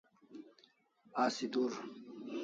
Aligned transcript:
Asi 1.23 1.45
dur 1.53 1.71